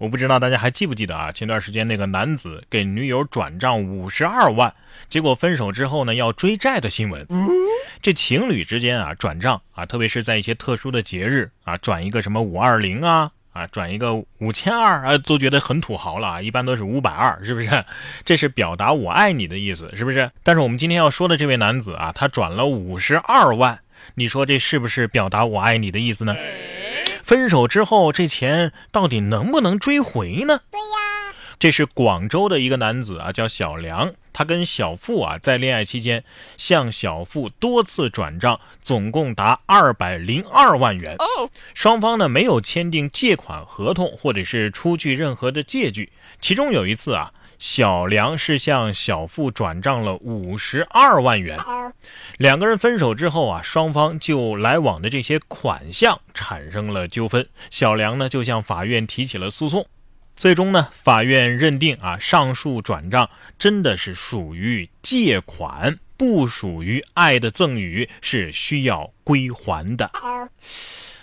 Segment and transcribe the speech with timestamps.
[0.00, 1.30] 我不知道大家还记不记得啊？
[1.30, 4.72] 前段时间那个男子给女友转账五十二万，
[5.10, 7.26] 结果分手之后呢要追债的新闻。
[8.00, 16.40] 这情侣之间啊转账啊，特别是在一些特殊的节日啊，转一个什么五二零啊啊，转一个五千二啊，都觉得很土豪了啊。
[16.40, 17.84] 一般都是五百二，是不是？
[18.24, 20.30] 这是表达我爱你的意思，是不是？
[20.42, 23.80] 但是我们今天要说的这位男子啊，他转了五十二万，
[24.14, 26.34] 你说这是不是表达我爱你的意思呢？
[27.30, 30.62] 分手之后，这钱到底能不能追回呢？
[30.68, 36.24] 对呀，这是广州的一个男子啊，叫小梁，他跟小付啊在恋爱期间
[36.56, 41.16] 向小付多次转账，总共达二百零二万元。
[41.72, 47.32] 双方呢没有签订借款合同或者是出具任何的借据，其中有一次啊。
[47.60, 51.58] 小梁是向小付转账了五十二万元，
[52.38, 59.86] 两个人分手之后啊，双方就来往的这些款项产生了纠纷，小梁呢就向法院提起了诉讼，
[60.34, 70.10] 最终呢，法院认定啊，上述转账真的是属于借款，不属于爱的赠与，是需要归还的。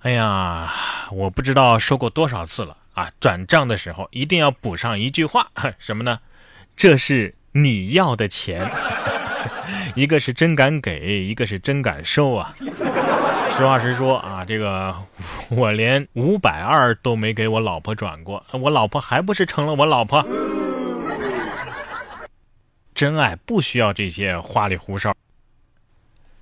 [0.00, 0.70] 哎呀，
[1.10, 2.76] 我不知道说过多少次了。
[2.98, 5.46] 啊，转账的时候一定要补上一句话，
[5.78, 6.18] 什么呢？
[6.74, 8.68] 这是你要的钱，
[9.94, 12.56] 一个是真敢给，一个是真敢收啊。
[13.50, 14.92] 实话实说啊，这个
[15.48, 20.26] 我连五百二都没给我老婆转过，我老婆还不是成了我老婆？
[22.96, 25.14] 真爱不需要这些花里胡哨。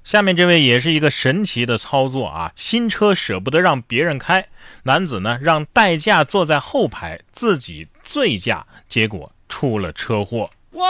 [0.06, 2.52] 下面这位也是一个神奇的操作啊！
[2.54, 4.46] 新车舍不得让别人开，
[4.84, 10.48] 男子呢让代驾坐在后排，自己醉驾，结果出了车祸。
[10.74, 10.84] 哇！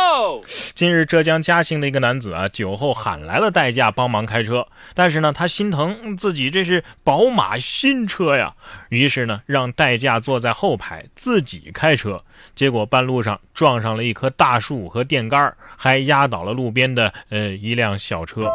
[0.74, 8.52] 近日浙江嘉兴的一个男子啊，酒后喊来了代驾帮忙开车，但是呢他心疼自己这是宝马新车呀，
[8.90, 12.22] 于是呢让代驾坐在后排，自己开车，
[12.54, 18.46] 结果半路上撞上了一棵大树和电杆，还压倒了路边的呃一辆小车。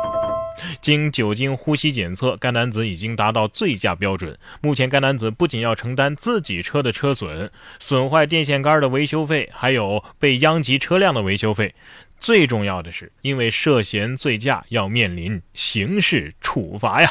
[0.81, 4.37] 经酒精呼吸检测，该男子已经达到醉驾标准。
[4.61, 11.73] 目前，该男子不仅要承担自己车的车损、损坏电线杆的维修费，还有被殃及车辆的维修费。
[12.19, 17.09] 最重要的是，因为涉嫌醉驾，要面临刑事处罚呀！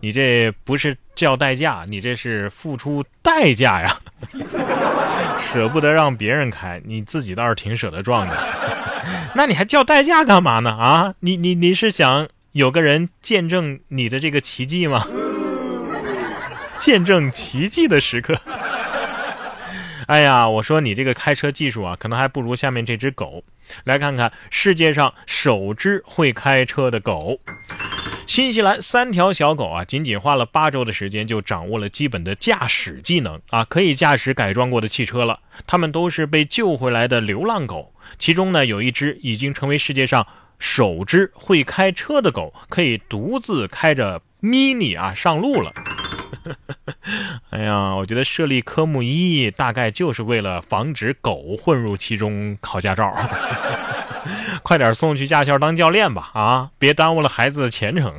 [0.00, 4.00] 你这不是叫代驾，你这是付出代价呀！
[5.36, 8.36] 舍不得让别人开，你自己倒是挺舍得撞的。
[9.34, 10.70] 那你还叫代驾干嘛呢？
[10.70, 15.06] 啊，你你你是想有个人见证你的这个奇迹吗？
[16.78, 18.34] 见证奇迹的时刻。
[20.06, 23.44] 哎呀，我说你这个开车技术啊，可能还不如下面这只狗。
[23.84, 27.38] 来看看世界上首只会开车的狗。
[28.26, 35.40] 新西兰三条小狗啊，仅仅花了八周的时间就掌握了基本的驾驶技能啊，可以驾驶改装过的汽车了。
[35.66, 40.26] 它们都是被救回来的流浪狗，其中呢有一只已经成为世界上
[40.58, 45.72] 首只会开车的狗，可以独自开着 Mini 啊上路了。
[47.50, 53.14] 哎呀，我觉得设立科目一大概就是为了防止狗混入其中考驾照。
[54.62, 56.30] 快点送去驾校当教练吧！
[56.34, 58.14] 啊，别耽误了孩子的前程。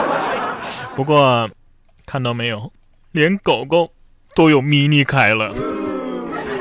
[0.96, 1.48] 不过，
[2.04, 2.72] 看到没有，
[3.12, 3.92] 连狗狗
[4.34, 5.54] 都有迷你开了。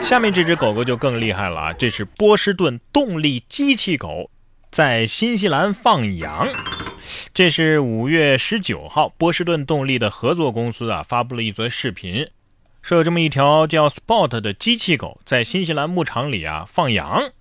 [0.01, 1.73] 下面这只狗狗就更厉害了啊！
[1.73, 4.29] 这是波士顿动力机器狗，
[4.69, 6.47] 在新西兰放羊。
[7.33, 12.27] 这是五月十九号，波士顿动力的合作公司啊发布了一则视频，
[12.81, 17.31] 说有这么一条叫 Spot 的机器狗在新西兰牧场里啊放羊。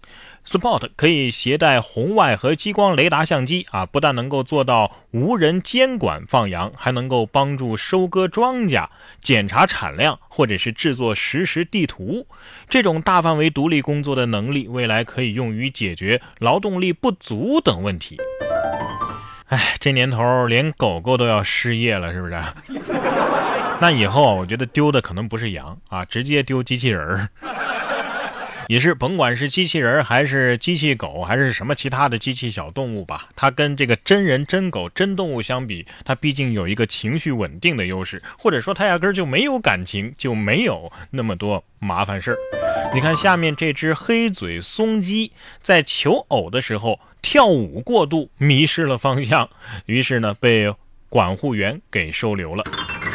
[0.47, 8.87] Spot 可以携带红外和激光雷达相机啊，不但能够做到无人监管放羊，还能够帮助收割庄稼、
[9.21, 12.29] 检查产量或者是制作实时地图。
[12.69, 18.17] 这种大范围独立工作的能力，未来可以用于解决劳动力不足等问题。
[19.49, 22.41] 哎，这年头连狗狗都要失业了，是不是？
[23.81, 27.29] 那以后我觉得丢的可能不是羊啊，直接丢机器人儿。
[28.69, 42.37] 也是甭管是机器人还是机器狗还是什么其他的机器小动物吧，它跟这个真人真狗真动物相比，它毕竟有一个情绪稳定的优势，或者说它压根儿就没有感情，就没有那么多麻烦事儿。
[42.95, 49.49] 你看下面这只黑嘴松鸡在求偶的时候跳舞过度，迷失了方向，
[49.87, 50.75] 于是呢被
[51.09, 52.65] 管护员给收留了。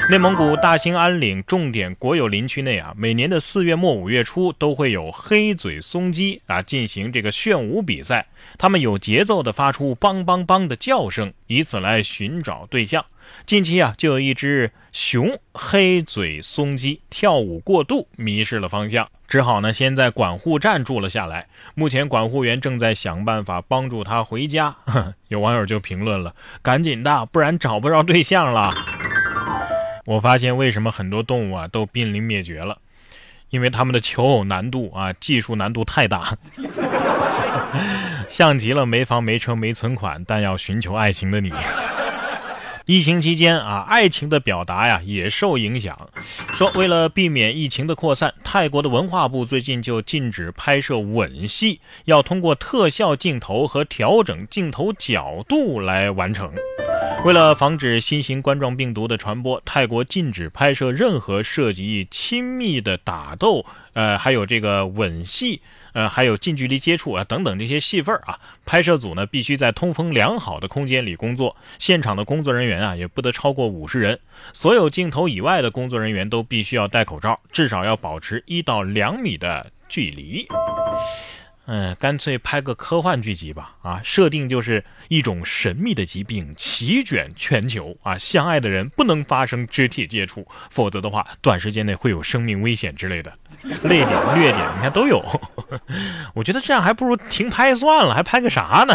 [0.09, 8.27] 内蒙古大兴安岭重点国有林区内啊，每年的四月末五月初都会有黑嘴松鸡啊进行这个炫舞比赛，
[8.57, 13.05] 它们有节奏的发出梆梆梆的叫声，以此来寻找对象。
[13.45, 21.47] 近期啊，就有一只雄黑嘴松鸡跳舞过度，迷失了方向，只好呢先在管护站住了下来。
[21.73, 24.75] 目前管护员正在想办法帮助它回家。
[25.29, 28.75] 有网友就评论了：“赶紧的，不然找不着对象了。”
[30.05, 32.77] 我发现为什么很多动物啊都濒临灭绝了，
[33.49, 36.37] 因为它们的求偶难度啊技术难度太大，
[38.27, 41.51] 像极了没房没车没存款但要寻求爱情的你。
[42.87, 46.09] 疫情期间啊，爱情的表达呀也受影响。
[46.51, 56.51] 说为了避免疫情的扩散，泰国的文化部最近就禁止拍摄吻戏，要通过特效镜头和调整镜头角度来完成。
[57.23, 63.63] 为了防止新型冠状病毒的传播，泰国禁止拍摄任何涉及亲密的打斗，
[63.93, 65.61] 呃，还有这个吻戏，
[65.93, 68.39] 呃，还有近距离接触啊等等这些戏份啊。
[68.65, 74.19] 拍摄组呢必须在通风良好的空间里工作，现场的工作人员啊也不得超过五十人。
[74.51, 80.47] 所有镜头以外的工作人员都必须要戴口罩，至少要保持一到两米的距离。
[81.73, 83.77] 嗯，干脆拍个科幻剧集吧！
[83.81, 93.31] 啊，设定就是一种神秘的疾病席卷全球啊，相爱的人不能发生肢体接触，否则的话，短时间内会有生命危险之类的，
[93.83, 95.23] 泪点、虐点，你看都有。
[96.35, 98.93] 我觉得这样还不如停拍算了，还拍个啥呢？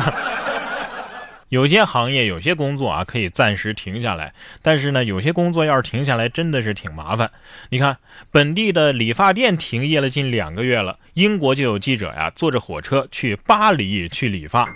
[1.48, 7.30] 有些行业、有些工作啊，可以暂时停下来，但是呢，有些工作要是停下来，真的是挺麻烦。
[7.70, 7.98] 你看，
[8.32, 14.68] 本地的理发店停业了近两个月了，英国就有记者呀，坐着火车去巴黎去理发。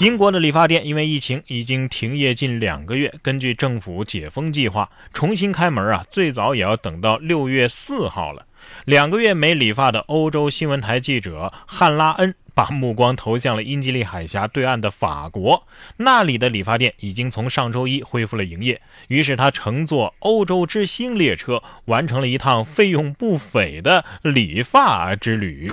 [0.00, 8.44] 英国的理发店因为疫情已经停业近两个月，根据政府解封计划，重新开门啊，最早也要等到六月四号了。
[8.84, 12.34] 两个月没理发的欧洲新闻台记者汉拉恩。
[12.58, 15.64] 把目光投向了英吉利海峡对岸的法国，
[15.98, 18.82] 那里的理发店已经从上周一恢复了营业。
[19.06, 25.72] 于是他乘坐欧洲之星列车，完成了一趟费用不菲的理发之旅。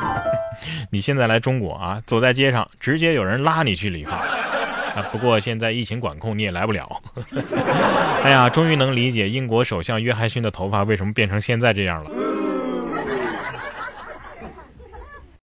[0.88, 5.06] 你现在来中国啊，走在街上，直接有人拉你去理发啊。
[5.12, 7.02] 不过现在疫情管控，你也来不了。
[8.24, 12.10] 哎呀，终于能理解英国首相约翰逊的头发为什么变成现在这样了。